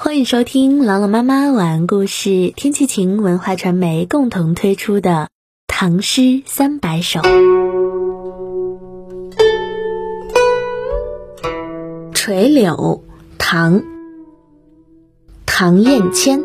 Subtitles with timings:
[0.00, 5.10] 欢迎收听朗朗妈妈晚安故事，天气晴文化传媒共同推出的
[5.66, 7.18] 《唐诗三百首》。
[12.14, 13.02] 垂柳，
[13.38, 13.82] 唐，
[15.44, 16.44] 唐彦谦。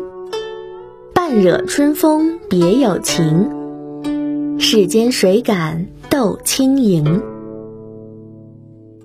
[1.14, 7.22] 半惹春风别有情，世间谁敢斗轻盈？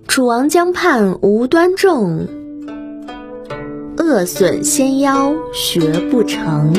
[0.07, 2.27] 楚王江畔无端重。
[4.09, 6.73] 恶损纤腰学不成，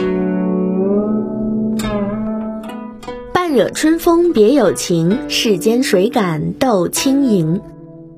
[3.33, 7.61] 半惹春风别有情，世间谁敢斗轻盈？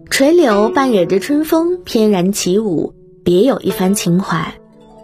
[0.09, 4.55] 垂柳半惹着春风翩然起舞，别有一番情怀。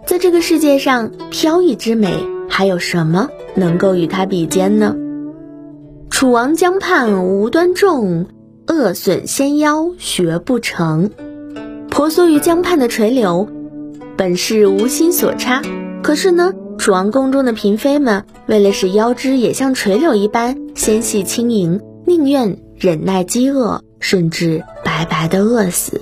[0.07, 2.11] 在这个世界上，飘逸之美，
[2.49, 4.95] 还有什么能够与它比肩呢？
[6.09, 8.25] 楚王江畔无端重，
[8.65, 11.11] 恶损纤腰学不成。
[11.91, 13.47] 婆娑于江畔的垂柳。
[14.19, 15.61] 本是无心所插，
[16.03, 26.01] 可是呢，楚王宫中的嫔妃们为了使腰肢也像垂柳一般纤细轻盈，宁愿忍耐饥饿，甚至白白的饿死。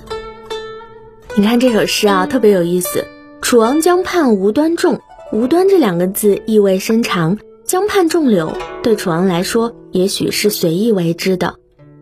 [1.36, 3.04] 你看这首诗啊，特别有意思。
[3.40, 4.98] 楚王江畔无端种，
[5.32, 7.38] 无端这两个字意味深长。
[7.64, 8.52] 江畔种柳，
[8.82, 11.54] 对楚王来说也许是随意为之的，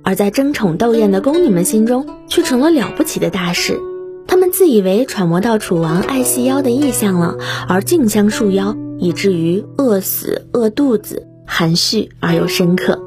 [0.02, 3.78] 而在争宠斗艳的宫女们心中，却成了了不起的大事。
[4.26, 7.36] 他们自以为揣摩到楚王爱细腰的意象了，
[7.68, 13.00] 而竞相束腰，以至于饿死、饿肚子，含蓄而又深刻。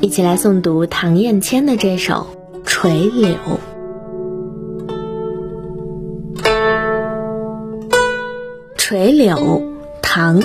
[0.00, 2.26] 一起来诵读唐彦谦的这首
[2.64, 3.30] 《垂柳》。
[8.76, 9.36] 《垂柳》
[10.00, 10.40] 唐·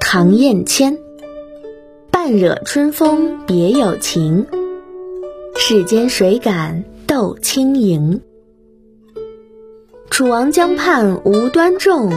[0.00, 0.98] 唐彦谦，
[2.10, 4.46] 半惹春风别有情。
[5.58, 8.20] 世间谁敢斗轻盈？
[10.10, 12.10] 楚王江畔无端重，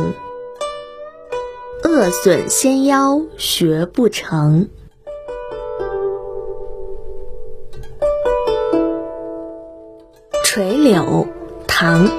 [1.83, 4.67] 恶损纤腰学不成。
[10.43, 11.27] 垂柳，
[11.65, 12.07] 唐·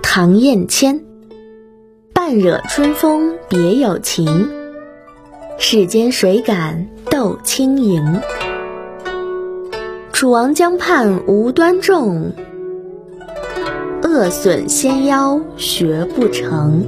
[0.00, 1.04] 唐彦谦。
[2.14, 4.50] 半惹春风别有情，
[5.58, 8.20] 世间谁敢斗轻盈？
[10.16, 12.32] 楚王江畔无端重，
[14.02, 16.86] 恶损仙腰学不成。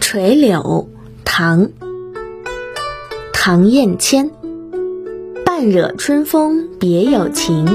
[0.00, 0.88] 垂柳，
[1.24, 1.66] 唐·
[3.32, 4.32] 唐彦谦。
[5.44, 7.68] 半惹春风别有情，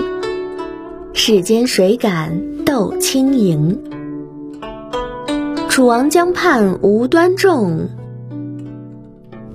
[1.14, 3.82] 世间谁敢斗轻盈？
[5.70, 7.88] 楚王江畔无端重。